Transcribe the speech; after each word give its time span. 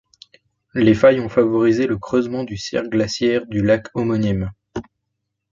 Les 0.73 0.95
failles 0.95 1.19
ont 1.19 1.29
favorisé 1.29 1.85
le 1.85 1.95
creusement 1.95 2.43
du 2.43 2.57
cirque 2.57 2.87
glaciaire 2.89 3.45
du 3.45 3.61
lac 3.61 3.87
homonyme. 3.93 4.51